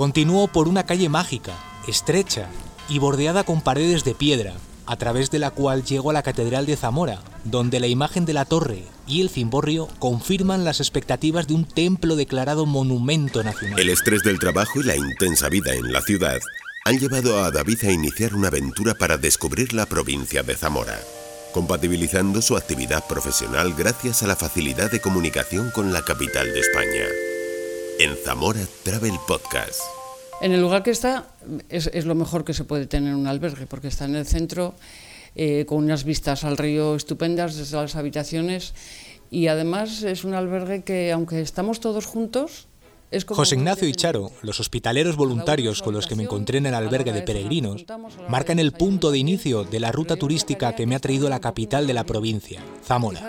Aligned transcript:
Continúo 0.00 0.48
por 0.48 0.66
una 0.66 0.86
calle 0.86 1.10
mágica, 1.10 1.52
estrecha 1.86 2.48
y 2.88 2.98
bordeada 2.98 3.44
con 3.44 3.60
paredes 3.60 4.02
de 4.02 4.14
piedra, 4.14 4.54
a 4.86 4.96
través 4.96 5.30
de 5.30 5.38
la 5.38 5.50
cual 5.50 5.84
llego 5.84 6.08
a 6.08 6.14
la 6.14 6.22
Catedral 6.22 6.64
de 6.64 6.78
Zamora, 6.78 7.20
donde 7.44 7.80
la 7.80 7.86
imagen 7.86 8.24
de 8.24 8.32
la 8.32 8.46
torre 8.46 8.84
y 9.06 9.20
el 9.20 9.28
cimborrio 9.28 9.88
confirman 9.98 10.64
las 10.64 10.80
expectativas 10.80 11.48
de 11.48 11.52
un 11.52 11.66
templo 11.66 12.16
declarado 12.16 12.64
monumento 12.64 13.44
nacional. 13.44 13.78
El 13.78 13.90
estrés 13.90 14.22
del 14.22 14.38
trabajo 14.38 14.80
y 14.80 14.84
la 14.84 14.96
intensa 14.96 15.50
vida 15.50 15.74
en 15.74 15.92
la 15.92 16.00
ciudad 16.00 16.38
han 16.86 16.98
llevado 16.98 17.44
a 17.44 17.50
David 17.50 17.84
a 17.84 17.92
iniciar 17.92 18.34
una 18.34 18.48
aventura 18.48 18.94
para 18.94 19.18
descubrir 19.18 19.74
la 19.74 19.84
provincia 19.84 20.42
de 20.42 20.56
Zamora, 20.56 20.98
compatibilizando 21.52 22.40
su 22.40 22.56
actividad 22.56 23.06
profesional 23.06 23.74
gracias 23.76 24.22
a 24.22 24.28
la 24.28 24.36
facilidad 24.36 24.90
de 24.90 25.02
comunicación 25.02 25.70
con 25.70 25.92
la 25.92 26.00
capital 26.00 26.46
de 26.46 26.60
España. 26.60 27.29
En 28.00 28.16
Zamora 28.16 28.60
Travel 28.82 29.12
Podcast. 29.28 29.82
En 30.40 30.52
el 30.52 30.62
lugar 30.62 30.82
que 30.82 30.90
está 30.90 31.34
es, 31.68 32.06
lo 32.06 32.14
mejor 32.14 32.46
que 32.46 32.54
se 32.54 32.64
puede 32.64 32.86
tener 32.86 33.14
un 33.14 33.26
albergue, 33.26 33.66
porque 33.66 33.88
está 33.88 34.06
en 34.06 34.16
el 34.16 34.26
centro, 34.26 34.74
eh, 35.36 35.66
con 35.68 35.84
unas 35.84 36.04
vistas 36.04 36.44
al 36.44 36.56
río 36.56 36.94
estupendas 36.94 37.56
desde 37.56 37.76
las 37.76 37.96
habitaciones 37.96 38.72
y 39.30 39.48
además 39.48 40.02
es 40.02 40.24
un 40.24 40.32
albergue 40.32 40.82
que, 40.82 41.12
aunque 41.12 41.42
estamos 41.42 41.80
todos 41.80 42.06
juntos, 42.06 42.68
es 43.10 43.26
como 43.26 43.36
José 43.36 43.56
Ignacio 43.56 43.86
y 43.86 43.92
Charo, 43.92 44.32
los 44.40 44.60
hospitaleros 44.60 45.16
voluntarios 45.16 45.82
con 45.82 45.92
los 45.92 46.06
que 46.06 46.14
me 46.14 46.22
encontré 46.22 46.56
en 46.56 46.64
el 46.64 46.74
albergue 46.74 47.12
de 47.12 47.20
peregrinos, 47.20 47.84
marcan 48.30 48.58
el 48.60 48.72
punto 48.72 49.10
de 49.10 49.18
inicio 49.18 49.64
de 49.64 49.78
la 49.78 49.92
ruta 49.92 50.16
turística 50.16 50.74
que 50.74 50.86
me 50.86 50.94
ha 50.94 51.00
traído 51.00 51.26
a 51.26 51.30
la 51.30 51.40
capital 51.40 51.86
de 51.86 51.92
la 51.92 52.04
provincia, 52.04 52.62
Zamora. 52.82 53.28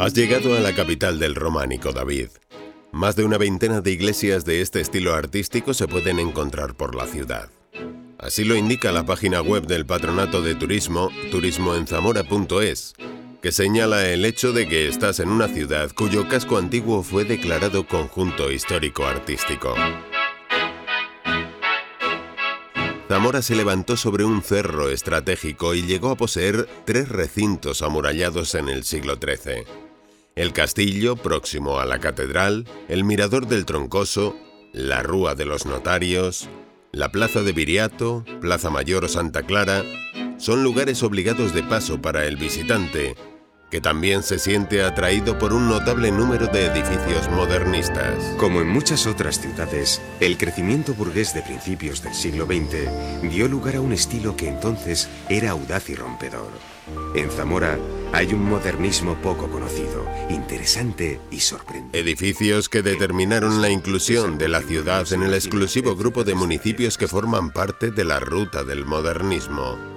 Has 0.00 0.14
llegado 0.14 0.56
a 0.56 0.60
la 0.60 0.74
capital 0.74 1.18
del 1.18 1.34
románico, 1.34 1.92
David. 1.92 2.28
Más 2.90 3.16
de 3.16 3.24
una 3.24 3.36
veintena 3.36 3.82
de 3.82 3.90
iglesias 3.90 4.46
de 4.46 4.62
este 4.62 4.80
estilo 4.80 5.12
artístico 5.12 5.74
se 5.74 5.88
pueden 5.88 6.18
encontrar 6.18 6.74
por 6.74 6.94
la 6.94 7.06
ciudad. 7.06 7.50
Así 8.16 8.44
lo 8.44 8.56
indica 8.56 8.92
la 8.92 9.04
página 9.04 9.42
web 9.42 9.66
del 9.66 9.84
Patronato 9.84 10.40
de 10.40 10.54
Turismo, 10.54 11.10
turismoenzamora.es, 11.30 12.94
que 13.42 13.52
señala 13.52 14.08
el 14.08 14.24
hecho 14.24 14.54
de 14.54 14.66
que 14.66 14.88
estás 14.88 15.20
en 15.20 15.28
una 15.28 15.48
ciudad 15.48 15.90
cuyo 15.94 16.26
casco 16.30 16.56
antiguo 16.56 17.02
fue 17.02 17.26
declarado 17.26 17.86
conjunto 17.86 18.50
histórico 18.50 19.04
artístico. 19.04 19.74
Zamora 23.06 23.42
se 23.42 23.54
levantó 23.54 23.98
sobre 23.98 24.24
un 24.24 24.42
cerro 24.42 24.88
estratégico 24.88 25.74
y 25.74 25.82
llegó 25.82 26.08
a 26.10 26.16
poseer 26.16 26.66
tres 26.86 27.10
recintos 27.10 27.82
amurallados 27.82 28.54
en 28.54 28.70
el 28.70 28.84
siglo 28.84 29.18
XIII 29.20 29.89
el 30.40 30.54
castillo 30.54 31.16
próximo 31.16 31.80
a 31.80 31.84
la 31.84 31.98
catedral, 31.98 32.64
el 32.88 33.04
mirador 33.04 33.46
del 33.46 33.66
Troncoso, 33.66 34.34
la 34.72 35.02
Rúa 35.02 35.34
de 35.34 35.44
los 35.44 35.66
Notarios, 35.66 36.48
la 36.92 37.12
Plaza 37.12 37.42
de 37.42 37.52
Viriato, 37.52 38.24
Plaza 38.40 38.70
Mayor 38.70 39.06
Santa 39.10 39.42
Clara, 39.42 39.84
son 40.38 40.64
lugares 40.64 41.02
obligados 41.02 41.52
de 41.52 41.62
paso 41.62 42.00
para 42.00 42.24
el 42.24 42.36
visitante, 42.36 43.16
que 43.70 43.80
también 43.80 44.22
se 44.22 44.38
siente 44.38 44.82
atraído 44.82 45.38
por 45.38 45.52
un 45.52 45.68
notable 45.68 46.10
número 46.10 46.46
de 46.48 46.66
edificios 46.66 47.30
modernistas. 47.30 48.34
Como 48.36 48.60
en 48.60 48.68
muchas 48.68 49.06
otras 49.06 49.40
ciudades, 49.40 50.00
el 50.20 50.36
crecimiento 50.36 50.94
burgués 50.94 51.34
de 51.34 51.42
principios 51.42 52.02
del 52.02 52.14
siglo 52.14 52.46
XX 52.46 53.30
dio 53.30 53.48
lugar 53.48 53.76
a 53.76 53.80
un 53.80 53.92
estilo 53.92 54.36
que 54.36 54.48
entonces 54.48 55.08
era 55.28 55.50
audaz 55.50 55.88
y 55.88 55.94
rompedor. 55.94 56.50
En 57.14 57.30
Zamora 57.30 57.78
hay 58.12 58.34
un 58.34 58.44
modernismo 58.44 59.16
poco 59.22 59.48
conocido, 59.48 60.04
interesante 60.28 61.20
y 61.30 61.40
sorprendente. 61.40 61.98
Edificios 61.98 62.68
que 62.68 62.82
determinaron 62.82 63.62
la 63.62 63.70
inclusión 63.70 64.38
de 64.38 64.48
la 64.48 64.60
ciudad 64.62 65.12
en 65.12 65.22
el 65.22 65.34
exclusivo 65.34 65.94
grupo 65.94 66.24
de 66.24 66.34
municipios 66.34 66.98
que 66.98 67.06
forman 67.06 67.50
parte 67.50 67.90
de 67.90 68.04
la 68.04 68.18
ruta 68.18 68.64
del 68.64 68.84
modernismo. 68.84 69.89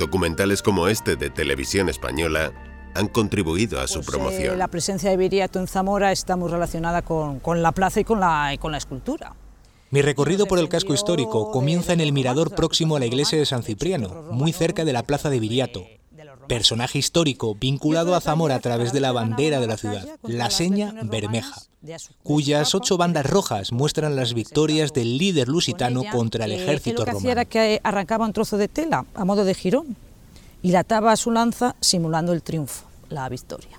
Documentales 0.00 0.62
como 0.62 0.88
este 0.88 1.16
de 1.16 1.28
Televisión 1.28 1.90
Española 1.90 2.52
han 2.94 3.06
contribuido 3.06 3.78
a 3.80 3.86
su 3.86 3.96
Pues, 4.00 4.08
eh, 4.08 4.10
promoción. 4.10 4.58
la 4.58 4.66
presencia 4.68 5.10
de 5.10 5.16
Viriato 5.18 5.60
en 5.60 5.66
Zamora 5.68 6.10
está 6.10 6.36
muy 6.36 6.50
relacionada 6.50 7.02
con, 7.02 7.38
con 7.38 7.62
la 7.62 7.70
plaza 7.72 8.00
y 8.00 8.04
con 8.04 8.18
la, 8.18 8.54
y 8.54 8.58
con 8.58 8.72
la 8.72 8.78
escultura. 8.78 9.34
Mi 9.90 10.00
recorrido 10.00 10.46
por 10.46 10.58
el 10.58 10.70
casco 10.70 10.94
histórico 10.94 11.50
comienza 11.50 11.92
en 11.92 12.00
el 12.00 12.12
mirador 12.12 12.54
próximo 12.54 12.96
a 12.96 12.98
la 13.00 13.06
iglesia 13.06 13.38
de 13.38 13.44
San 13.44 13.62
Cipriano, 13.62 14.22
muy 14.30 14.52
cerca 14.52 14.84
de 14.86 14.92
la 14.94 15.02
plaza 15.02 15.28
de 15.28 15.38
Viriato, 15.38 15.84
personaje 16.54 16.98
histórico 16.98 17.54
vinculado 17.54 18.16
a 18.16 18.20
Zamora 18.20 18.56
a 18.56 18.58
través 18.58 18.92
de 18.92 18.98
la 18.98 19.12
bandera 19.12 19.60
de 19.60 19.68
la 19.68 19.76
ciudad, 19.76 20.04
la 20.24 20.50
seña 20.50 20.92
Bermeja, 21.04 21.62
cuyas 22.24 22.74
ocho 22.74 22.96
bandas 22.98 23.24
rojas 23.24 23.70
muestran 23.70 24.16
las 24.16 24.34
victorias 24.34 24.92
del 24.92 25.16
líder 25.16 25.46
lusitano 25.48 26.02
contra 26.10 26.46
el 26.46 26.52
Eh, 26.52 26.62
ejército 26.62 27.04
romano. 27.04 27.30
era 27.30 27.44
que 27.44 27.80
arrancaba 27.84 28.26
un 28.26 28.32
trozo 28.32 28.56
de 28.58 28.66
tela 28.66 29.06
a 29.14 29.24
modo 29.24 29.44
de 29.44 29.54
jirón 29.54 29.96
y 30.60 30.72
la 30.72 30.80
ataba 30.80 31.12
a 31.12 31.16
su 31.16 31.30
lanza 31.30 31.76
simulando 31.80 32.32
el 32.32 32.42
triunfo, 32.42 32.84
la 33.10 33.28
victoria. 33.28 33.78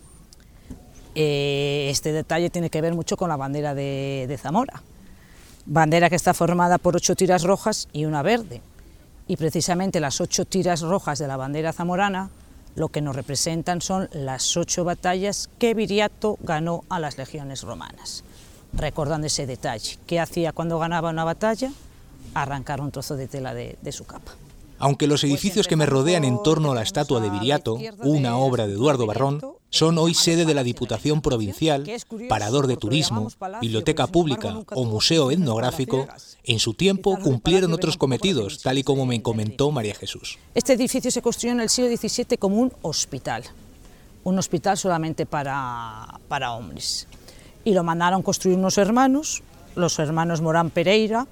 Eh, 1.13 1.89
este 1.91 2.13
detalle 2.13 2.49
tiene 2.49 2.69
que 2.69 2.79
ver 2.81 2.93
mucho 2.93 3.17
con 3.17 3.27
la 3.27 3.35
bandera 3.35 3.75
de, 3.75 4.25
de 4.29 4.37
Zamora, 4.37 4.81
bandera 5.65 6.09
que 6.09 6.15
está 6.15 6.33
formada 6.33 6.77
por 6.77 6.95
ocho 6.95 7.15
tiras 7.17 7.43
rojas 7.43 7.89
y 7.91 8.05
una 8.05 8.21
verde. 8.21 8.61
Y 9.27 9.35
precisamente 9.35 9.99
las 9.99 10.21
ocho 10.21 10.45
tiras 10.45 10.79
rojas 10.81 11.19
de 11.19 11.27
la 11.27 11.35
bandera 11.35 11.73
zamorana 11.73 12.29
lo 12.75 12.89
que 12.89 13.01
nos 13.01 13.15
representan 13.15 13.81
son 13.81 14.09
las 14.13 14.55
ocho 14.57 14.83
batallas 14.83 15.49
que 15.59 15.73
Viriato 15.73 16.37
ganó 16.41 16.83
a 16.89 16.99
las 16.99 17.17
legiones 17.17 17.63
romanas. 17.63 18.23
Recordando 18.73 19.27
ese 19.27 19.45
detalle, 19.45 19.97
¿qué 20.07 20.19
hacía 20.19 20.53
cuando 20.53 20.79
ganaba 20.79 21.09
una 21.09 21.23
batalla? 21.23 21.71
Arrancar 22.33 22.79
un 22.79 22.91
trozo 22.91 23.15
de 23.17 23.27
tela 23.27 23.53
de, 23.53 23.77
de 23.81 23.91
su 23.91 24.05
capa. 24.05 24.31
Aunque 24.79 25.05
los 25.05 25.23
edificios 25.23 25.67
que 25.67 25.75
me 25.75 25.85
rodean 25.85 26.23
en 26.23 26.41
torno 26.41 26.71
a 26.71 26.75
la 26.75 26.81
estatua 26.81 27.19
de 27.19 27.29
Viriato, 27.29 27.77
una 27.99 28.37
obra 28.37 28.65
de 28.65 28.73
Eduardo 28.73 29.05
Barrón, 29.05 29.41
son 29.71 29.97
hoy 29.97 30.13
sede 30.13 30.45
de 30.45 30.53
la 30.53 30.63
Diputación 30.63 31.21
Provincial, 31.21 31.89
parador 32.27 32.67
de 32.67 32.75
turismo, 32.75 33.29
biblioteca 33.61 34.05
pública 34.05 34.59
o 34.75 34.83
museo 34.83 35.31
etnográfico, 35.31 36.07
en 36.43 36.59
su 36.59 36.73
tiempo 36.73 37.17
cumplieron 37.17 37.71
otros 37.71 37.95
cometidos, 37.95 38.61
tal 38.61 38.77
y 38.77 38.83
como 38.83 39.05
me 39.05 39.21
comentó 39.21 39.71
María 39.71 39.95
Jesús. 39.95 40.37
Este 40.53 40.73
edificio 40.73 41.09
se 41.09 41.21
construyó 41.21 41.53
en 41.53 41.61
el 41.61 41.69
siglo 41.69 41.95
XVII 41.95 42.37
como 42.37 42.57
un 42.57 42.73
hospital, 42.81 43.45
un 44.25 44.37
hospital 44.37 44.77
solamente 44.77 45.25
para, 45.25 46.19
para 46.27 46.51
hombres. 46.51 47.07
Y 47.63 47.73
lo 47.73 47.83
mandaron 47.83 48.23
construir 48.23 48.57
unos 48.57 48.77
hermanos, 48.77 49.41
los 49.75 49.97
hermanos 49.99 50.41
Morán 50.41 50.69
Pereira, 50.69 51.27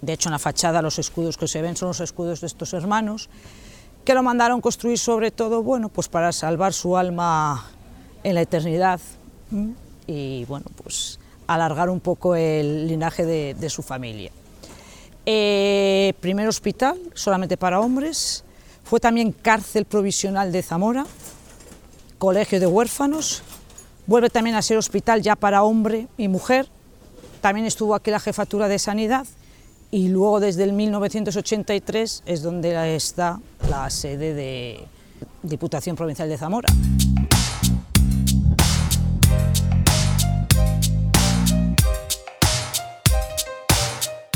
de 0.00 0.14
hecho 0.14 0.28
en 0.28 0.32
la 0.32 0.38
fachada 0.40 0.82
los 0.82 0.98
escudos 0.98 1.36
que 1.36 1.46
se 1.46 1.62
ven 1.62 1.76
son 1.76 1.88
los 1.88 2.00
escudos 2.00 2.40
de 2.40 2.48
estos 2.48 2.72
hermanos, 2.72 3.28
que 4.08 4.14
lo 4.14 4.22
mandaron 4.22 4.62
construir 4.62 4.96
sobre 4.96 5.30
todo, 5.30 5.62
bueno, 5.62 5.90
pues 5.90 6.08
para 6.08 6.32
salvar 6.32 6.72
su 6.72 6.96
alma 6.96 7.66
en 8.24 8.36
la 8.36 8.40
eternidad 8.40 8.98
y, 10.06 10.46
bueno, 10.46 10.64
pues 10.82 11.20
alargar 11.46 11.90
un 11.90 12.00
poco 12.00 12.34
el 12.34 12.88
linaje 12.88 13.26
de, 13.26 13.52
de 13.52 13.68
su 13.68 13.82
familia. 13.82 14.30
Eh, 15.26 16.14
primer 16.20 16.48
hospital, 16.48 16.98
solamente 17.12 17.58
para 17.58 17.80
hombres, 17.80 18.44
fue 18.82 18.98
también 18.98 19.30
cárcel 19.30 19.84
provisional 19.84 20.52
de 20.52 20.62
Zamora, 20.62 21.04
colegio 22.16 22.60
de 22.60 22.66
huérfanos, 22.66 23.42
vuelve 24.06 24.30
también 24.30 24.56
a 24.56 24.62
ser 24.62 24.78
hospital 24.78 25.20
ya 25.20 25.36
para 25.36 25.64
hombre 25.64 26.08
y 26.16 26.28
mujer, 26.28 26.66
también 27.42 27.66
estuvo 27.66 27.94
aquí 27.94 28.10
la 28.10 28.20
jefatura 28.20 28.68
de 28.68 28.78
sanidad 28.78 29.26
y 29.90 30.08
luego 30.08 30.40
desde 30.40 30.64
el 30.64 30.72
1983 30.72 32.22
es 32.26 32.42
donde 32.42 32.94
está 32.94 33.40
la 33.70 33.88
sede 33.90 34.34
de 34.34 34.80
Diputación 35.42 35.96
Provincial 35.96 36.28
de 36.28 36.36
Zamora. 36.36 36.68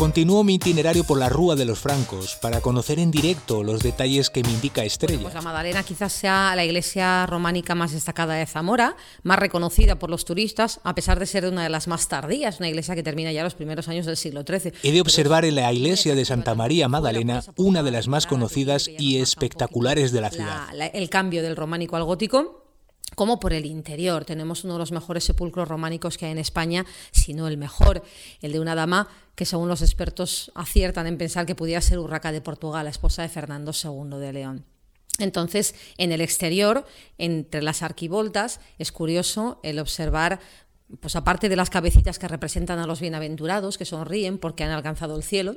Continúo 0.02 0.42
mi 0.42 0.54
itinerario 0.54 1.04
por 1.04 1.16
la 1.16 1.28
Rúa 1.28 1.54
de 1.54 1.64
los 1.64 1.78
Francos 1.78 2.34
para 2.42 2.60
conocer 2.60 2.98
en 2.98 3.12
directo 3.12 3.62
los 3.62 3.84
detalles 3.84 4.30
que 4.30 4.42
me 4.42 4.50
indica 4.50 4.82
Estrella. 4.82 5.22
Pues 5.22 5.32
la 5.32 5.42
Madalena 5.42 5.84
quizás 5.84 6.12
sea 6.12 6.54
la 6.56 6.64
iglesia 6.64 7.24
románica 7.26 7.76
más 7.76 7.92
destacada 7.92 8.34
de 8.34 8.44
Zamora, 8.46 8.96
más 9.22 9.38
reconocida 9.38 10.00
por 10.00 10.10
los 10.10 10.24
turistas, 10.24 10.80
a 10.82 10.96
pesar 10.96 11.20
de 11.20 11.26
ser 11.26 11.46
una 11.46 11.62
de 11.62 11.68
las 11.68 11.86
más 11.86 12.08
tardías, 12.08 12.58
una 12.58 12.68
iglesia 12.68 12.96
que 12.96 13.04
termina 13.04 13.30
ya 13.30 13.44
los 13.44 13.54
primeros 13.54 13.86
años 13.86 14.04
del 14.04 14.16
siglo 14.16 14.42
XIII. 14.44 14.72
He 14.82 14.90
de 14.90 15.00
observar 15.00 15.44
en 15.44 15.54
la 15.54 15.72
iglesia 15.72 16.16
de 16.16 16.24
Santa 16.24 16.56
María 16.56 16.88
Magdalena 16.88 17.40
una 17.54 17.84
de 17.84 17.92
las 17.92 18.08
más 18.08 18.26
conocidas 18.26 18.88
y 18.98 19.18
espectaculares 19.18 20.10
de 20.10 20.20
la 20.20 20.30
ciudad. 20.30 20.66
La- 20.72 20.74
la- 20.78 20.86
el 20.86 21.08
cambio 21.10 21.44
del 21.44 21.54
románico 21.54 21.94
al 21.94 22.02
gótico. 22.02 22.61
Como 23.14 23.40
por 23.40 23.52
el 23.52 23.66
interior. 23.66 24.24
Tenemos 24.24 24.64
uno 24.64 24.74
de 24.74 24.78
los 24.78 24.92
mejores 24.92 25.24
sepulcros 25.24 25.68
románicos 25.68 26.18
que 26.18 26.26
hay 26.26 26.32
en 26.32 26.38
España, 26.38 26.86
si 27.10 27.34
no 27.34 27.48
el 27.48 27.58
mejor, 27.58 28.02
el 28.40 28.52
de 28.52 28.60
una 28.60 28.74
dama 28.74 29.08
que 29.34 29.44
según 29.44 29.68
los 29.68 29.82
expertos 29.82 30.52
aciertan 30.54 31.06
en 31.06 31.18
pensar 31.18 31.46
que 31.46 31.54
pudiera 31.54 31.80
ser 31.80 31.98
Urraca 31.98 32.32
de 32.32 32.40
Portugal, 32.40 32.84
la 32.84 32.90
esposa 32.90 33.22
de 33.22 33.28
Fernando 33.28 33.72
II 33.72 34.18
de 34.18 34.32
León. 34.32 34.64
Entonces, 35.18 35.74
en 35.98 36.10
el 36.12 36.20
exterior, 36.20 36.86
entre 37.18 37.62
las 37.62 37.82
arquivoltas, 37.82 38.60
es 38.78 38.92
curioso 38.92 39.60
el 39.62 39.78
observar 39.78 40.40
pues 41.00 41.16
aparte 41.16 41.48
de 41.48 41.56
las 41.56 41.70
cabecitas 41.70 42.18
que 42.18 42.28
representan 42.28 42.78
a 42.78 42.86
los 42.86 43.00
bienaventurados, 43.00 43.78
que 43.78 43.84
sonríen 43.84 44.38
porque 44.38 44.64
han 44.64 44.70
alcanzado 44.70 45.16
el 45.16 45.22
cielo 45.22 45.56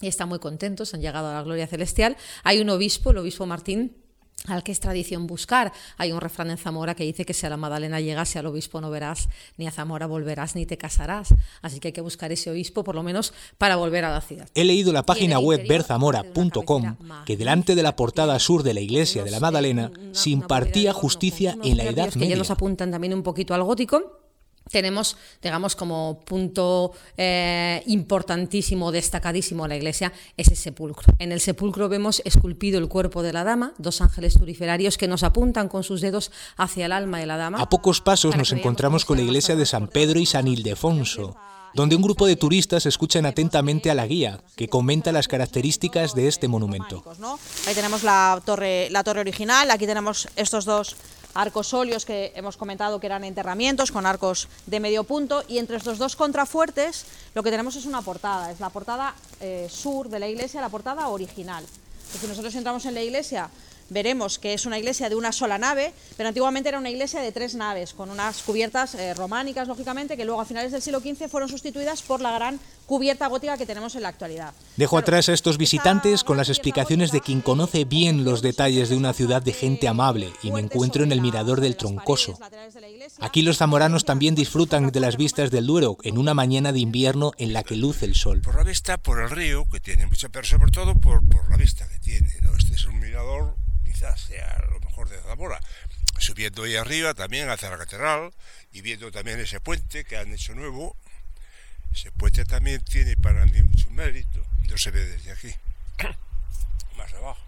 y 0.00 0.06
están 0.06 0.28
muy 0.28 0.38
contentos, 0.38 0.94
han 0.94 1.02
llegado 1.02 1.28
a 1.28 1.34
la 1.34 1.42
gloria 1.42 1.66
celestial, 1.66 2.16
hay 2.44 2.60
un 2.60 2.70
obispo, 2.70 3.10
el 3.10 3.18
obispo 3.18 3.44
Martín, 3.44 3.96
al 4.46 4.62
que 4.62 4.72
es 4.72 4.80
tradición 4.80 5.26
buscar. 5.26 5.72
Hay 5.98 6.12
un 6.12 6.20
refrán 6.20 6.50
en 6.50 6.56
Zamora 6.56 6.94
que 6.94 7.04
dice 7.04 7.24
que 7.24 7.34
si 7.34 7.46
a 7.46 7.50
la 7.50 7.56
Madalena 7.56 8.00
llegase 8.00 8.38
al 8.38 8.46
obispo 8.46 8.80
no 8.80 8.90
verás, 8.90 9.28
ni 9.56 9.66
a 9.66 9.70
Zamora 9.70 10.06
volverás, 10.06 10.54
ni 10.54 10.66
te 10.66 10.78
casarás. 10.78 11.34
Así 11.62 11.80
que 11.80 11.88
hay 11.88 11.92
que 11.92 12.00
buscar 12.00 12.32
ese 12.32 12.50
obispo 12.50 12.84
por 12.84 12.94
lo 12.94 13.02
menos 13.02 13.32
para 13.58 13.76
volver 13.76 14.04
a 14.04 14.10
la 14.10 14.20
ciudad. 14.20 14.48
He 14.54 14.64
leído 14.64 14.92
la 14.92 15.04
página 15.04 15.38
web 15.38 15.66
berzamora.com 15.66 16.96
que 17.24 17.36
delante 17.36 17.74
de 17.74 17.82
la 17.82 17.96
portada 17.96 18.38
sur 18.38 18.62
de 18.62 18.74
la 18.74 18.80
iglesia 18.80 19.24
de 19.24 19.30
la 19.30 19.40
Madalena 19.40 19.90
se 20.12 20.30
impartía 20.30 20.92
justicia 20.92 21.56
en 21.62 21.76
la 21.76 21.84
Edad 21.84 22.14
Media. 22.14 22.20
Que 22.20 22.28
ya 22.28 22.36
nos 22.36 22.50
apuntan 22.50 22.90
también 22.90 23.14
un 23.14 23.22
poquito 23.22 23.54
al 23.54 23.62
gótico 23.62 24.19
tenemos, 24.70 25.16
digamos, 25.42 25.76
como 25.76 26.20
punto 26.24 26.92
eh, 27.16 27.82
importantísimo, 27.86 28.92
destacadísimo 28.92 29.64
de 29.64 29.68
la 29.70 29.76
iglesia, 29.76 30.12
ese 30.36 30.54
sepulcro. 30.56 31.12
En 31.18 31.32
el 31.32 31.40
sepulcro 31.40 31.88
vemos 31.88 32.22
esculpido 32.24 32.78
el 32.78 32.88
cuerpo 32.88 33.22
de 33.22 33.32
la 33.32 33.44
dama, 33.44 33.74
dos 33.78 34.00
ángeles 34.00 34.34
turiferarios 34.34 34.96
que 34.96 35.08
nos 35.08 35.22
apuntan 35.22 35.68
con 35.68 35.82
sus 35.82 36.00
dedos 36.00 36.30
hacia 36.56 36.86
el 36.86 36.92
alma 36.92 37.18
de 37.18 37.26
la 37.26 37.36
dama. 37.36 37.60
A 37.60 37.68
pocos 37.68 38.00
pasos 38.00 38.36
nos 38.36 38.52
encontramos 38.52 39.04
con 39.04 39.18
la 39.18 39.24
iglesia 39.24 39.56
de 39.56 39.66
San 39.66 39.88
Pedro 39.88 40.20
y 40.20 40.26
San 40.26 40.46
Ildefonso, 40.46 41.36
donde 41.74 41.96
un 41.96 42.02
grupo 42.02 42.26
de 42.26 42.36
turistas 42.36 42.86
escuchan 42.86 43.26
atentamente 43.26 43.90
a 43.90 43.94
la 43.94 44.06
guía, 44.06 44.40
que 44.56 44.68
comenta 44.68 45.12
las 45.12 45.28
características 45.28 46.14
de 46.14 46.28
este 46.28 46.48
monumento. 46.48 47.04
Ahí 47.66 47.74
tenemos 47.74 48.02
la 48.02 48.40
torre, 48.44 48.88
la 48.90 49.04
torre 49.04 49.20
original, 49.20 49.70
aquí 49.70 49.86
tenemos 49.86 50.28
estos 50.36 50.64
dos 50.64 50.96
arcos 51.34 51.74
óleos 51.74 52.04
que 52.04 52.32
hemos 52.34 52.56
comentado 52.56 53.00
que 53.00 53.06
eran 53.06 53.24
enterramientos 53.24 53.92
con 53.92 54.06
arcos 54.06 54.48
de 54.66 54.80
medio 54.80 55.04
punto 55.04 55.44
y 55.48 55.58
entre 55.58 55.76
estos 55.76 55.98
dos 55.98 56.16
contrafuertes 56.16 57.04
lo 57.34 57.42
que 57.42 57.50
tenemos 57.50 57.76
es 57.76 57.86
una 57.86 58.02
portada, 58.02 58.50
es 58.50 58.60
la 58.60 58.70
portada 58.70 59.14
eh, 59.40 59.68
sur 59.70 60.08
de 60.08 60.18
la 60.18 60.28
iglesia, 60.28 60.60
la 60.60 60.68
portada 60.68 61.08
original. 61.08 61.64
Si 62.20 62.26
nosotros 62.26 62.54
entramos 62.54 62.84
en 62.86 62.94
la 62.94 63.02
iglesia 63.02 63.48
veremos 63.90 64.38
que 64.38 64.54
es 64.54 64.66
una 64.66 64.78
iglesia 64.78 65.08
de 65.08 65.16
una 65.16 65.32
sola 65.32 65.58
nave, 65.58 65.92
pero 66.16 66.28
antiguamente 66.28 66.68
era 66.68 66.78
una 66.78 66.90
iglesia 66.90 67.20
de 67.20 67.32
tres 67.32 67.54
naves, 67.54 67.92
con 67.92 68.10
unas 68.10 68.42
cubiertas 68.42 68.94
eh, 68.94 69.14
románicas, 69.14 69.68
lógicamente, 69.68 70.16
que 70.16 70.24
luego 70.24 70.40
a 70.40 70.44
finales 70.44 70.72
del 70.72 70.80
siglo 70.80 71.00
XV 71.00 71.28
fueron 71.28 71.48
sustituidas 71.48 72.02
por 72.02 72.20
la 72.20 72.32
gran 72.32 72.58
cubierta 72.86 73.28
gótica 73.28 73.56
que 73.56 73.66
tenemos 73.66 73.94
en 73.94 74.02
la 74.02 74.08
actualidad. 74.08 74.52
Dejo 74.76 74.98
atrás 74.98 75.28
a 75.28 75.32
estos 75.32 75.58
visitantes 75.58 76.24
con 76.24 76.36
las 76.36 76.48
explicaciones 76.48 77.12
de 77.12 77.20
quien 77.20 77.40
conoce 77.40 77.84
bien 77.84 78.24
los 78.24 78.42
detalles 78.42 78.88
de 78.88 78.96
una 78.96 79.12
ciudad 79.12 79.42
de 79.42 79.52
gente 79.52 79.86
amable 79.86 80.32
y 80.42 80.50
me 80.50 80.60
encuentro 80.60 81.04
en 81.04 81.12
el 81.12 81.20
mirador 81.20 81.60
del 81.60 81.76
Troncoso. 81.76 82.36
Aquí 83.20 83.42
los 83.42 83.58
zamoranos 83.58 84.04
también 84.04 84.34
disfrutan 84.34 84.90
de 84.90 85.00
las 85.00 85.16
vistas 85.16 85.52
del 85.52 85.66
Duero 85.66 85.98
en 86.02 86.18
una 86.18 86.34
mañana 86.34 86.72
de 86.72 86.80
invierno 86.80 87.32
en 87.38 87.52
la 87.52 87.62
que 87.62 87.76
luce 87.76 88.06
el 88.06 88.14
sol. 88.16 88.40
Por 88.40 88.56
la 88.56 88.64
vista, 88.64 88.98
por 88.98 89.20
el 89.20 89.30
río, 89.30 89.66
que 89.70 89.78
tiene 89.78 90.06
mucha, 90.06 90.28
pero 90.28 90.44
sobre 90.44 90.72
todo 90.72 90.96
por, 90.96 91.24
por 91.28 91.48
la 91.48 91.56
vista 91.56 91.86
que 91.86 91.98
tiene. 91.98 92.28
Este 92.58 92.74
es 92.74 92.84
un 92.84 92.98
mirador 92.98 93.56
sea 94.16 94.64
lo 94.70 94.80
mejor 94.80 95.08
de 95.08 95.20
Zamora. 95.20 95.60
Subiendo 96.18 96.64
ahí 96.64 96.76
arriba 96.76 97.14
también 97.14 97.48
hacia 97.48 97.70
la 97.70 97.78
catedral 97.78 98.32
y 98.72 98.82
viendo 98.82 99.10
también 99.10 99.40
ese 99.40 99.60
puente 99.60 100.04
que 100.04 100.16
han 100.16 100.32
hecho 100.32 100.54
nuevo. 100.54 100.96
Ese 101.92 102.12
puente 102.12 102.44
también 102.44 102.82
tiene 102.82 103.16
para 103.16 103.44
mí 103.46 103.62
mucho 103.62 103.90
mérito. 103.90 104.44
No 104.68 104.78
se 104.78 104.90
ve 104.90 105.04
desde 105.04 105.32
aquí, 105.32 105.54
más 106.96 107.12
abajo. 107.14 107.40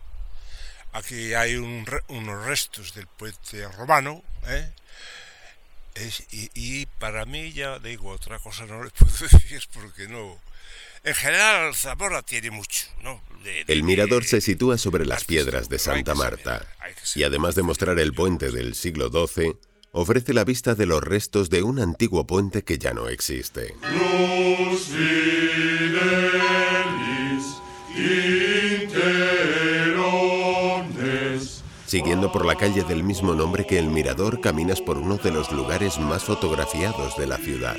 Aquí 0.92 1.32
hay 1.34 1.54
unos 1.56 2.44
restos 2.44 2.92
del 2.94 3.06
puente 3.06 3.66
romano, 3.68 4.22
¿eh? 4.46 4.70
y, 6.30 6.50
y, 6.54 6.86
para 6.86 7.24
mí 7.24 7.52
ya 7.52 7.78
digo 7.78 8.10
otra 8.10 8.38
cosa 8.38 8.66
no 8.66 8.82
les 8.82 8.92
puedo 8.92 9.12
decir 9.30 9.62
porque 9.72 10.08
no 10.08 10.38
en 11.04 11.14
general, 11.14 11.74
Zamora 11.74 12.22
tiene 12.22 12.50
mucho, 12.50 12.86
¿no? 13.02 13.22
el 13.66 13.82
mirador 13.82 14.24
se 14.24 14.40
sitúa 14.40 14.78
sobre 14.78 15.04
las 15.04 15.24
piedras 15.24 15.68
de 15.68 15.78
Santa 15.78 16.14
Marta 16.14 16.64
y 17.14 17.24
además 17.24 17.54
de 17.54 17.62
mostrar 17.62 17.98
el 17.98 18.12
puente 18.12 18.50
del 18.50 18.74
siglo 18.74 19.10
XII, 19.10 19.56
ofrece 19.92 20.32
la 20.32 20.44
vista 20.44 20.74
de 20.74 20.86
los 20.86 21.02
restos 21.02 21.50
de 21.50 21.62
un 21.62 21.80
antiguo 21.80 22.26
puente 22.26 22.62
que 22.62 22.78
ya 22.78 22.94
no 22.94 23.08
existe. 23.08 23.74
Siguiendo 31.86 32.32
por 32.32 32.46
la 32.46 32.56
calle 32.56 32.84
del 32.84 33.02
mismo 33.02 33.34
nombre 33.34 33.66
que 33.66 33.78
el 33.78 33.88
mirador, 33.88 34.40
caminas 34.40 34.80
por 34.80 34.96
uno 34.96 35.18
de 35.18 35.30
los 35.30 35.52
lugares 35.52 35.98
más 35.98 36.24
fotografiados 36.24 37.16
de 37.18 37.26
la 37.26 37.36
ciudad. 37.36 37.76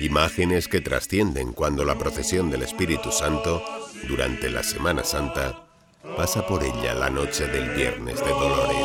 Imágenes 0.00 0.68
que 0.68 0.82
trascienden 0.82 1.52
cuando 1.52 1.84
la 1.84 1.96
procesión 1.96 2.50
del 2.50 2.62
Espíritu 2.62 3.10
Santo, 3.10 3.62
durante 4.08 4.50
la 4.50 4.62
Semana 4.62 5.04
Santa, 5.04 5.62
pasa 6.16 6.46
por 6.46 6.62
ella 6.62 6.94
la 6.94 7.08
noche 7.08 7.46
del 7.46 7.70
Viernes 7.70 8.20
de 8.20 8.30
Dolores. 8.30 8.76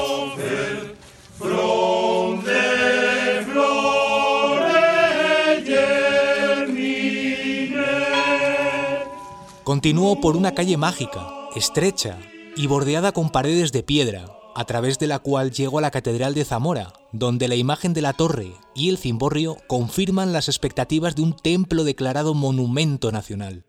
Continúo 9.64 10.20
por 10.22 10.38
una 10.38 10.54
calle 10.54 10.78
mágica, 10.78 11.28
estrecha 11.56 12.18
y 12.56 12.68
bordeada 12.68 13.12
con 13.12 13.30
paredes 13.30 13.72
de 13.72 13.84
piedra, 13.84 14.26
a 14.56 14.66
través 14.66 14.98
de 14.98 15.08
la 15.08 15.20
cual 15.20 15.52
llego 15.52 15.78
a 15.78 15.82
la 15.82 15.92
Catedral 15.92 16.34
de 16.34 16.46
Zamora, 16.46 16.94
donde 17.12 17.48
la 17.48 17.56
imagen 17.56 17.94
de 17.94 18.02
la 18.02 18.14
torre 18.14 18.54
y 18.74 18.90
el 18.90 18.98
cimborrio 18.98 19.58
confirman 19.68 20.34
las 20.34 20.48
expectativas 20.48 21.16
de 21.16 21.24
un 21.24 21.36
templo 21.36 21.84
declarado 21.84 22.34
monumento 22.34 23.12
nacional. 23.12 23.66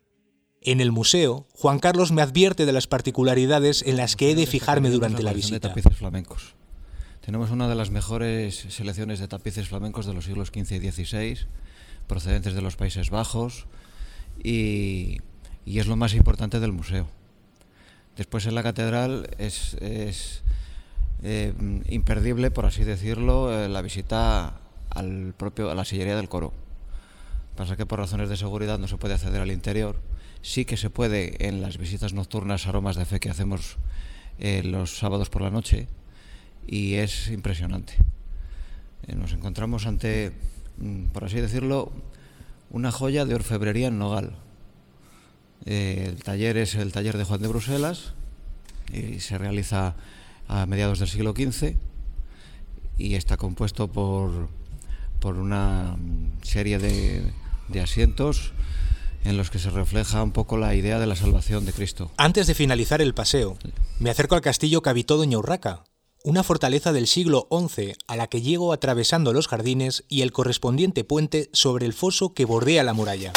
En 0.60 0.80
el 0.80 0.92
museo, 0.92 1.48
Juan 1.54 1.80
Carlos 1.80 2.12
me 2.12 2.22
advierte 2.22 2.66
de 2.66 2.72
las 2.72 2.86
particularidades 2.86 3.82
en 3.82 3.96
las 3.96 4.14
que 4.14 4.30
he 4.30 4.34
de 4.36 4.46
fijarme 4.46 4.90
durante 4.90 5.24
la 5.24 5.32
visita. 5.32 5.68
tapices 5.68 5.96
flamencos. 5.96 6.54
Tenemos 7.20 7.50
una 7.50 7.68
de 7.68 7.74
las 7.74 7.90
mejores 7.90 8.66
selecciones 8.68 9.18
de 9.18 9.28
tapices 9.28 9.68
flamencos 9.68 10.06
de 10.06 10.14
los 10.14 10.24
siglos 10.24 10.48
XV 10.48 10.72
y 10.72 10.90
XVI, 10.90 11.38
procedentes 12.06 12.54
de 12.54 12.62
los 12.62 12.76
Países 12.76 13.10
Bajos, 13.10 13.66
y, 14.42 15.18
es 15.66 15.86
lo 15.86 15.96
más 15.96 16.14
importante 16.14 16.60
del 16.60 16.72
museo. 16.72 17.08
Después 18.16 18.46
en 18.46 18.54
la 18.54 18.62
catedral 18.62 19.30
es 19.38 20.42
eh, 21.24 21.54
imperdible, 21.88 22.50
por 22.50 22.66
así 22.66 22.82
decirlo, 22.82 23.52
eh, 23.52 23.68
la 23.68 23.80
visita 23.80 24.54
al 24.90 25.34
propio, 25.36 25.70
a 25.70 25.74
la 25.74 25.84
sillería 25.84 26.16
del 26.16 26.28
coro. 26.28 26.52
Pasa 27.56 27.76
que 27.76 27.86
por 27.86 28.00
razones 28.00 28.28
de 28.28 28.36
seguridad 28.36 28.78
no 28.78 28.88
se 28.88 28.96
puede 28.96 29.14
acceder 29.14 29.40
al 29.40 29.52
interior. 29.52 30.00
Sí 30.40 30.64
que 30.64 30.76
se 30.76 30.90
puede 30.90 31.46
en 31.46 31.62
las 31.62 31.78
visitas 31.78 32.12
nocturnas 32.12 32.66
aromas 32.66 32.96
de 32.96 33.04
fe 33.04 33.20
que 33.20 33.30
hacemos 33.30 33.76
eh, 34.40 34.62
los 34.64 34.98
sábados 34.98 35.30
por 35.30 35.42
la 35.42 35.50
noche 35.50 35.86
y 36.66 36.94
es 36.94 37.28
impresionante. 37.28 37.94
nos 39.14 39.32
encontramos 39.32 39.86
ante, 39.86 40.32
mm, 40.78 41.06
por 41.06 41.24
así 41.24 41.40
decirlo, 41.40 41.92
una 42.70 42.90
joya 42.90 43.24
de 43.24 43.34
orfebrería 43.34 43.88
en 43.88 43.98
Nogal. 43.98 44.34
el 45.66 46.20
taller 46.24 46.56
es 46.56 46.74
el 46.74 46.90
taller 46.90 47.16
de 47.16 47.24
Juan 47.24 47.42
de 47.42 47.48
Bruselas 47.48 48.14
y 48.92 49.20
se 49.20 49.38
realiza 49.38 49.94
a 50.48 50.66
mediados 50.66 50.98
del 50.98 51.08
siglo 51.08 51.32
XV 51.32 51.76
y 52.98 53.14
está 53.14 53.36
compuesto 53.36 53.88
por, 53.88 54.48
por 55.20 55.36
una 55.36 55.96
serie 56.42 56.78
de, 56.78 57.32
de 57.68 57.80
asientos 57.80 58.52
en 59.24 59.36
los 59.36 59.50
que 59.50 59.58
se 59.58 59.70
refleja 59.70 60.22
un 60.22 60.32
poco 60.32 60.56
la 60.56 60.74
idea 60.74 60.98
de 60.98 61.06
la 61.06 61.16
salvación 61.16 61.64
de 61.64 61.72
Cristo. 61.72 62.10
Antes 62.16 62.46
de 62.46 62.54
finalizar 62.54 63.00
el 63.00 63.14
paseo, 63.14 63.56
me 63.98 64.10
acerco 64.10 64.34
al 64.34 64.40
castillo 64.40 64.82
que 64.82 64.90
habitó 64.90 65.16
Doña 65.16 65.38
Urraca, 65.38 65.84
una 66.24 66.42
fortaleza 66.42 66.92
del 66.92 67.06
siglo 67.06 67.48
XI 67.50 67.94
a 68.06 68.16
la 68.16 68.28
que 68.28 68.42
llego 68.42 68.72
atravesando 68.72 69.32
los 69.32 69.48
jardines 69.48 70.04
y 70.08 70.22
el 70.22 70.32
correspondiente 70.32 71.04
puente 71.04 71.50
sobre 71.52 71.86
el 71.86 71.92
foso 71.92 72.34
que 72.34 72.44
bordea 72.44 72.84
la 72.84 72.92
muralla. 72.92 73.32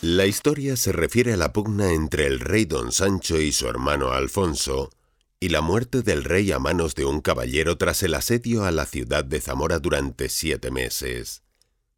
La 0.00 0.26
historia 0.26 0.76
se 0.76 0.92
refiere 0.92 1.32
a 1.32 1.36
la 1.36 1.52
pugna 1.52 1.92
entre 1.92 2.26
el 2.26 2.40
rey 2.40 2.64
don 2.64 2.90
Sancho 2.90 3.40
y 3.40 3.52
su 3.52 3.68
hermano 3.68 4.10
Alfonso, 4.10 4.90
y 5.42 5.48
la 5.48 5.60
muerte 5.60 6.02
del 6.02 6.22
rey 6.22 6.52
a 6.52 6.60
manos 6.60 6.94
de 6.94 7.04
un 7.04 7.20
caballero 7.20 7.76
tras 7.76 8.04
el 8.04 8.14
asedio 8.14 8.64
a 8.64 8.70
la 8.70 8.86
ciudad 8.86 9.24
de 9.24 9.40
Zamora 9.40 9.80
durante 9.80 10.28
siete 10.28 10.70
meses. 10.70 11.42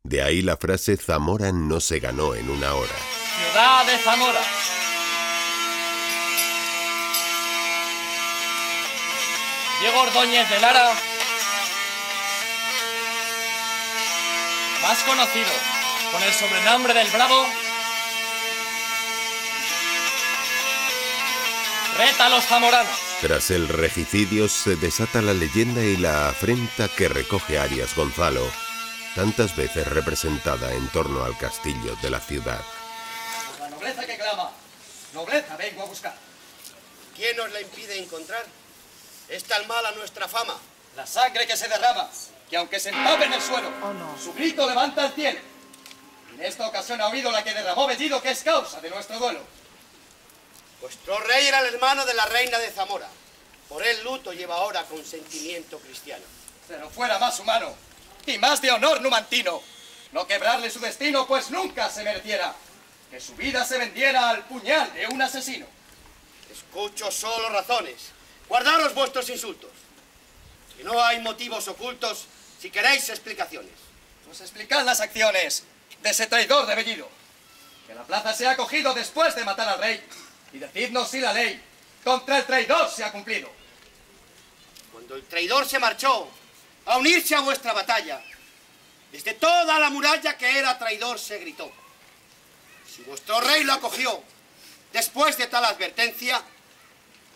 De 0.02 0.22
ahí 0.22 0.40
la 0.40 0.56
frase 0.56 0.96
Zamora 0.96 1.52
no 1.52 1.78
se 1.80 2.00
ganó 2.00 2.34
en 2.34 2.48
una 2.48 2.74
hora. 2.74 2.94
Ciudad 3.36 3.84
de 3.84 3.98
Zamora. 3.98 4.40
Diego 9.82 10.00
Ordóñez 10.00 10.48
de 10.48 10.60
Lara, 10.60 10.94
más 14.80 15.02
conocido 15.02 15.52
con 16.10 16.22
el 16.22 16.32
sobrenombre 16.32 16.94
del 16.94 17.10
Bravo, 17.10 17.44
reta 21.96 22.26
a 22.26 22.28
los 22.28 22.44
zamoranos. 22.44 22.98
Tras 23.20 23.50
el 23.50 23.68
regicidio 23.68 24.48
se 24.48 24.76
desata 24.76 25.22
la 25.22 25.32
leyenda 25.32 25.82
y 25.82 25.96
la 25.96 26.28
afrenta 26.28 26.88
que 26.88 27.08
recoge 27.08 27.58
Arias 27.58 27.94
Gonzalo, 27.94 28.46
tantas 29.14 29.56
veces 29.56 29.86
representada 29.86 30.72
en 30.74 30.88
torno 30.88 31.24
al 31.24 31.36
castillo 31.38 31.96
de 32.02 32.10
la 32.10 32.20
ciudad. 32.20 32.60
La 33.60 33.68
nobleza 33.68 34.06
que 34.06 34.16
clama. 34.16 34.50
Nobleza 35.14 35.56
vengo 35.56 35.82
a 35.82 35.86
buscar. 35.86 36.14
¿Quién 37.16 37.36
nos 37.36 37.50
la 37.52 37.60
impide 37.60 37.98
encontrar? 37.98 38.44
Es 39.28 39.44
tan 39.44 39.66
mala 39.68 39.92
nuestra 39.92 40.28
fama. 40.28 40.56
La 40.96 41.06
sangre 41.06 41.46
que 41.46 41.56
se 41.56 41.68
derrama, 41.68 42.08
que 42.48 42.56
aunque 42.56 42.78
se 42.78 42.90
empape 42.90 43.24
en 43.24 43.32
el 43.32 43.40
suelo, 43.40 43.68
su 44.22 44.32
grito 44.34 44.68
levanta 44.68 45.06
el 45.06 45.12
cielo. 45.12 45.40
En 46.34 46.42
esta 46.42 46.66
ocasión 46.68 47.00
ha 47.00 47.06
oído 47.06 47.30
la 47.30 47.42
que 47.42 47.54
derramó 47.54 47.86
Bellido, 47.86 48.20
que 48.20 48.30
es 48.30 48.42
causa 48.42 48.80
de 48.80 48.90
nuestro 48.90 49.18
duelo. 49.18 49.40
Vuestro 50.84 51.18
rey 51.20 51.46
era 51.46 51.60
el 51.60 51.72
hermano 51.72 52.04
de 52.04 52.12
la 52.12 52.26
reina 52.26 52.58
de 52.58 52.70
Zamora. 52.70 53.08
Por 53.70 53.82
el 53.82 54.04
luto 54.04 54.34
lleva 54.34 54.56
ahora 54.56 54.84
consentimiento 54.84 55.78
cristiano. 55.78 56.22
Pero 56.68 56.90
fuera 56.90 57.18
más 57.18 57.40
humano 57.40 57.74
y 58.26 58.36
más 58.36 58.60
de 58.60 58.70
honor 58.70 59.00
numantino, 59.00 59.62
no 60.12 60.26
quebrarle 60.26 60.68
su 60.68 60.80
destino, 60.80 61.26
pues 61.26 61.48
nunca 61.48 61.88
se 61.88 62.04
mereciera 62.04 62.54
que 63.10 63.18
su 63.18 63.34
vida 63.34 63.64
se 63.64 63.78
vendiera 63.78 64.28
al 64.28 64.44
puñal 64.44 64.92
de 64.92 65.06
un 65.06 65.22
asesino. 65.22 65.64
Escucho 66.52 67.10
solo 67.10 67.48
razones. 67.48 68.10
Guardaros 68.46 68.94
vuestros 68.94 69.30
insultos. 69.30 69.70
Que 70.76 70.84
no 70.84 71.02
hay 71.02 71.18
motivos 71.22 71.66
ocultos 71.66 72.26
si 72.60 72.70
queréis 72.70 73.08
explicaciones. 73.08 73.72
Pues 74.26 74.38
explicad 74.42 74.84
las 74.84 75.00
acciones 75.00 75.64
de 76.02 76.10
ese 76.10 76.26
traidor 76.26 76.66
de 76.66 76.74
Bellido. 76.74 77.08
Que 77.86 77.94
la 77.94 78.02
plaza 78.02 78.34
se 78.34 78.46
ha 78.46 78.54
cogido 78.54 78.92
después 78.92 79.34
de 79.34 79.46
matar 79.46 79.66
al 79.66 79.78
rey. 79.78 80.06
Y 80.54 80.58
decidnos 80.58 81.10
si 81.10 81.18
la 81.20 81.32
ley 81.32 81.60
contra 82.04 82.38
el 82.38 82.46
traidor 82.46 82.88
se 82.88 83.02
ha 83.02 83.10
cumplido. 83.10 83.50
Cuando 84.92 85.16
el 85.16 85.24
traidor 85.24 85.66
se 85.66 85.80
marchó 85.80 86.28
a 86.86 86.96
unirse 86.96 87.34
a 87.34 87.40
vuestra 87.40 87.72
batalla, 87.72 88.22
desde 89.10 89.34
toda 89.34 89.78
la 89.80 89.90
muralla 89.90 90.38
que 90.38 90.58
era 90.58 90.78
traidor 90.78 91.18
se 91.18 91.38
gritó. 91.38 91.70
Si 92.88 93.02
vuestro 93.02 93.40
rey 93.40 93.64
lo 93.64 93.72
acogió, 93.72 94.22
después 94.92 95.36
de 95.36 95.48
tal 95.48 95.64
advertencia, 95.64 96.40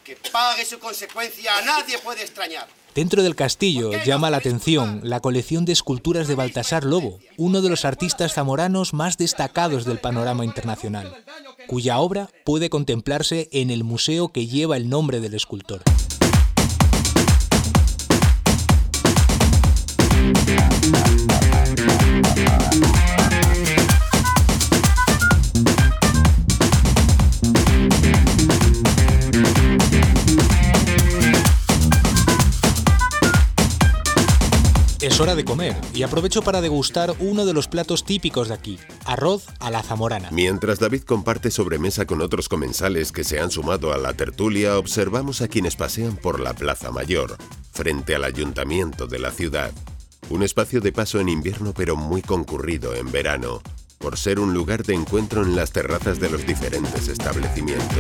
que 0.05 0.15
pague 0.15 0.65
su 0.65 0.79
consecuencia 0.79 1.59
a 1.59 1.63
nadie 1.63 1.99
puede 1.99 2.23
extrañar. 2.23 2.69
Dentro 2.99 3.23
del 3.23 3.37
castillo 3.37 3.93
llama 4.05 4.29
la 4.29 4.39
atención 4.39 5.03
la 5.05 5.21
colección 5.21 5.65
de 5.65 5.71
esculturas 5.71 6.27
de 6.27 6.35
Baltasar 6.35 6.83
Lobo, 6.83 7.21
uno 7.37 7.63
de 7.63 7.69
los 7.69 7.85
artistas 7.85 8.35
zamoranos 8.35 8.93
más 8.93 9.17
destacados 9.17 9.85
del 9.85 10.01
panorama 10.01 10.45
internacional, 10.45 11.15
cuya 11.69 12.01
obra 12.01 12.29
puede 12.45 12.71
contemplarse 12.71 13.49
en 13.53 13.71
el 13.71 13.85
museo 13.85 14.31
que 14.31 14.49
lleva 14.49 14.77
el 14.77 14.89
nombre 14.89 15.21
del 15.21 15.35
escultor. 15.35 15.81
Es 35.09 35.21
hora 35.21 35.35
de 35.35 35.43
comer 35.43 35.75
y 35.95 36.03
aprovecho 36.03 36.43
para 36.43 36.61
degustar 36.61 37.15
uno 37.19 37.47
de 37.47 37.55
los 37.55 37.67
platos 37.67 38.05
típicos 38.05 38.49
de 38.49 38.55
aquí, 38.55 38.79
arroz 39.07 39.47
a 39.59 39.71
la 39.71 39.83
zamorana. 39.83 40.29
Mientras 40.33 40.81
David 40.81 41.05
comparte 41.05 41.51
sobremesa 41.51 42.05
con 42.05 42.21
otros 42.21 42.51
comensales 42.51 43.11
que 43.11 43.25
se 43.25 43.41
han 43.41 43.51
sumado 43.51 43.95
a 43.95 43.97
la 43.97 44.13
tertulia, 44.13 44.77
observamos 44.77 45.41
a 45.41 45.49
quienes 45.49 45.77
pasean 45.77 46.17
por 46.17 46.41
la 46.41 46.53
Plaza 46.53 46.91
Mayor, 46.91 47.39
frente 47.73 48.15
al 48.15 48.23
ayuntamiento 48.23 49.07
de 49.07 49.19
la 49.19 49.31
ciudad. 49.31 49.73
Un 50.29 50.43
espacio 50.43 50.83
de 50.83 50.93
paso 50.93 51.21
en 51.21 51.31
invierno 51.31 51.73
pero 51.75 51.97
muy 51.97 52.21
concurrido 52.21 52.95
en 52.95 53.11
verano, 53.11 53.63
por 53.97 54.19
ser 54.19 54.39
un 54.39 54.53
lugar 54.53 54.85
de 54.85 54.93
encuentro 54.93 55.43
en 55.43 55.57
las 55.57 55.73
terrazas 55.73 56.21
de 56.21 56.29
los 56.29 56.47
diferentes 56.47 57.09
establecimientos. 57.09 57.97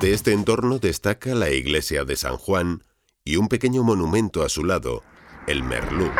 De 0.00 0.12
este 0.12 0.32
entorno 0.32 0.80
destaca 0.80 1.36
la 1.36 1.50
iglesia 1.50 2.04
de 2.04 2.16
San 2.16 2.36
Juan, 2.36 2.82
y 3.24 3.36
un 3.36 3.48
pequeño 3.48 3.82
monumento 3.84 4.42
a 4.42 4.48
su 4.48 4.64
lado, 4.64 5.02
el 5.46 5.62
Merlú. 5.62 6.10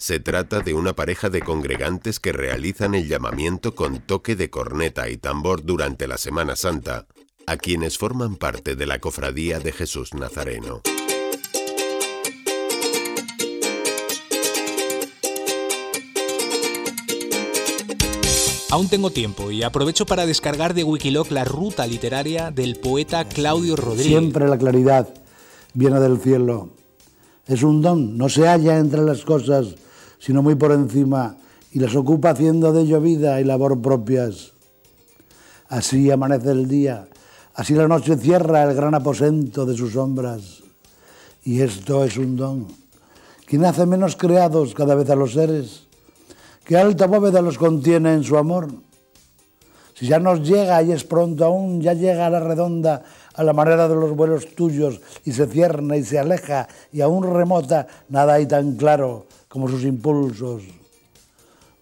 Se 0.00 0.18
trata 0.18 0.60
de 0.60 0.72
una 0.72 0.94
pareja 0.94 1.28
de 1.28 1.42
congregantes 1.42 2.20
que 2.20 2.32
realizan 2.32 2.94
el 2.94 3.06
llamamiento 3.06 3.74
con 3.74 4.00
toque 4.00 4.34
de 4.34 4.48
corneta 4.48 5.10
y 5.10 5.18
tambor 5.18 5.62
durante 5.62 6.08
la 6.08 6.16
Semana 6.16 6.56
Santa, 6.56 7.06
a 7.46 7.58
quienes 7.58 7.98
forman 7.98 8.36
parte 8.36 8.76
de 8.76 8.86
la 8.86 8.98
Cofradía 8.98 9.60
de 9.60 9.72
Jesús 9.72 10.14
Nazareno. 10.14 10.80
Aún 18.70 18.88
tengo 18.88 19.10
tiempo 19.10 19.50
y 19.50 19.62
aprovecho 19.62 20.06
para 20.06 20.24
descargar 20.24 20.72
de 20.72 20.82
Wikiloc 20.82 21.30
la 21.30 21.44
ruta 21.44 21.86
literaria 21.86 22.50
del 22.50 22.76
poeta 22.76 23.28
Claudio 23.28 23.76
Rodríguez. 23.76 24.06
Siempre 24.06 24.48
la 24.48 24.56
claridad 24.56 25.12
viene 25.74 26.00
del 26.00 26.18
cielo. 26.18 26.70
Es 27.46 27.62
un 27.62 27.82
don, 27.82 28.16
no 28.16 28.30
se 28.30 28.46
halla 28.46 28.78
entre 28.78 29.02
las 29.02 29.26
cosas, 29.26 29.74
sino 30.20 30.42
muy 30.42 30.54
por 30.54 30.70
encima, 30.70 31.36
y 31.72 31.80
las 31.80 31.96
ocupa 31.96 32.30
haciendo 32.30 32.72
de 32.72 32.82
ello 32.82 33.00
vida 33.00 33.40
y 33.40 33.44
labor 33.44 33.80
propias. 33.80 34.52
Así 35.68 36.10
amanece 36.10 36.50
el 36.50 36.68
día, 36.68 37.08
así 37.54 37.74
la 37.74 37.88
noche 37.88 38.16
cierra 38.16 38.64
el 38.64 38.74
gran 38.74 38.94
aposento 38.94 39.64
de 39.66 39.76
sus 39.76 39.94
sombras. 39.94 40.62
Y 41.42 41.62
esto 41.62 42.04
es 42.04 42.16
un 42.18 42.36
don. 42.36 42.66
Quien 43.46 43.64
hace 43.64 43.86
menos 43.86 44.14
creados 44.14 44.74
cada 44.74 44.94
vez 44.94 45.08
a 45.10 45.16
los 45.16 45.32
seres, 45.32 45.86
que 46.64 46.76
alta 46.76 47.06
bóveda 47.06 47.40
los 47.40 47.56
contiene 47.56 48.12
en 48.12 48.22
su 48.22 48.36
amor. 48.36 48.68
Si 49.94 50.06
ya 50.06 50.18
nos 50.18 50.46
llega 50.46 50.82
y 50.82 50.92
es 50.92 51.04
pronto 51.04 51.44
aún, 51.44 51.80
ya 51.80 51.94
llega 51.94 52.26
a 52.26 52.30
la 52.30 52.40
redonda 52.40 53.02
a 53.34 53.44
la 53.44 53.52
manera 53.52 53.88
de 53.88 53.94
los 53.94 54.14
vuelos 54.14 54.54
tuyos 54.54 55.00
y 55.24 55.32
se 55.32 55.46
cierna 55.46 55.96
y 55.96 56.04
se 56.04 56.18
aleja 56.18 56.68
y 56.92 57.00
aún 57.00 57.22
remota, 57.22 57.86
nada 58.08 58.34
hay 58.34 58.46
tan 58.46 58.76
claro 58.76 59.26
como 59.50 59.68
sus 59.68 59.82
impulsos. 59.82 60.62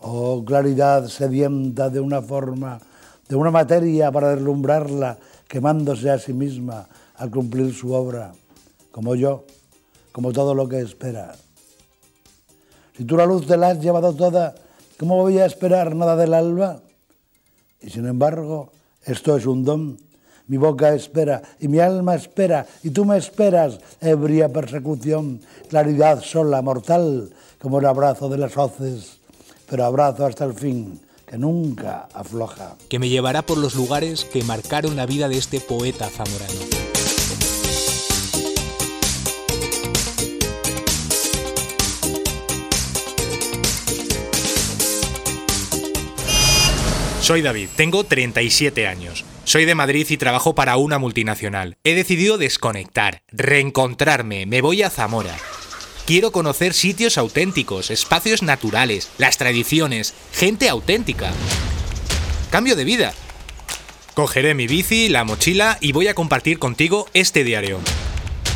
Oh 0.00 0.42
claridad 0.44 1.06
sedienta 1.06 1.90
de 1.90 2.00
una 2.00 2.22
forma, 2.22 2.80
de 3.28 3.36
una 3.36 3.50
materia 3.50 4.10
para 4.10 4.34
deslumbrarla, 4.34 5.18
quemándose 5.46 6.10
a 6.10 6.18
sí 6.18 6.32
misma 6.32 6.88
al 7.16 7.30
cumplir 7.30 7.74
su 7.74 7.92
obra, 7.92 8.32
como 8.90 9.14
yo, 9.14 9.44
como 10.12 10.32
todo 10.32 10.54
lo 10.54 10.66
que 10.66 10.80
espera. 10.80 11.36
Si 12.96 13.04
tú 13.04 13.16
la 13.16 13.26
luz 13.26 13.46
te 13.46 13.56
la 13.56 13.68
has 13.68 13.80
llevado 13.80 14.14
toda, 14.14 14.54
¿cómo 14.98 15.16
voy 15.16 15.38
a 15.38 15.44
esperar 15.46 15.94
nada 15.94 16.16
del 16.16 16.32
alba? 16.32 16.80
Y 17.82 17.90
sin 17.90 18.06
embargo, 18.06 18.72
esto 19.04 19.36
es 19.36 19.44
un 19.44 19.64
don. 19.64 20.07
Mi 20.48 20.56
boca 20.56 20.94
espera 20.94 21.42
y 21.60 21.68
mi 21.68 21.78
alma 21.78 22.14
espera 22.14 22.66
y 22.82 22.88
tú 22.88 23.04
me 23.04 23.18
esperas, 23.18 23.78
ebria 24.00 24.48
persecución, 24.48 25.42
claridad 25.68 26.22
sola, 26.22 26.62
mortal, 26.62 27.30
como 27.58 27.80
el 27.80 27.84
abrazo 27.84 28.30
de 28.30 28.38
las 28.38 28.56
hoces, 28.56 29.18
pero 29.68 29.84
abrazo 29.84 30.24
hasta 30.24 30.46
el 30.46 30.54
fin, 30.54 31.00
que 31.26 31.36
nunca 31.36 32.08
afloja. 32.14 32.76
Que 32.88 32.98
me 32.98 33.10
llevará 33.10 33.42
por 33.42 33.58
los 33.58 33.74
lugares 33.74 34.24
que 34.24 34.42
marcaron 34.42 34.96
la 34.96 35.04
vida 35.04 35.28
de 35.28 35.36
este 35.36 35.60
poeta 35.60 36.08
zamorano. 36.08 36.60
Soy 47.20 47.42
David, 47.42 47.68
tengo 47.76 48.04
37 48.04 48.86
años. 48.86 49.26
Soy 49.48 49.64
de 49.64 49.74
Madrid 49.74 50.06
y 50.10 50.18
trabajo 50.18 50.54
para 50.54 50.76
una 50.76 50.98
multinacional. 50.98 51.78
He 51.82 51.94
decidido 51.94 52.36
desconectar, 52.36 53.22
reencontrarme, 53.28 54.44
me 54.44 54.60
voy 54.60 54.82
a 54.82 54.90
Zamora. 54.90 55.34
Quiero 56.04 56.32
conocer 56.32 56.74
sitios 56.74 57.16
auténticos, 57.16 57.90
espacios 57.90 58.42
naturales, 58.42 59.08
las 59.16 59.38
tradiciones, 59.38 60.12
gente 60.34 60.68
auténtica. 60.68 61.32
Cambio 62.50 62.76
de 62.76 62.84
vida. 62.84 63.14
Cogeré 64.12 64.52
mi 64.52 64.66
bici, 64.66 65.08
la 65.08 65.24
mochila 65.24 65.78
y 65.80 65.92
voy 65.92 66.08
a 66.08 66.14
compartir 66.14 66.58
contigo 66.58 67.08
este 67.14 67.42
diario. 67.42 67.80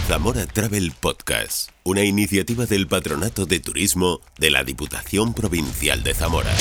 Zamora 0.08 0.44
Travel 0.46 0.92
Podcast, 0.92 1.70
una 1.84 2.04
iniciativa 2.04 2.66
del 2.66 2.86
Patronato 2.86 3.46
de 3.46 3.60
Turismo 3.60 4.20
de 4.36 4.50
la 4.50 4.62
Diputación 4.62 5.32
Provincial 5.32 6.02
de 6.02 6.12
Zamora. 6.12 6.52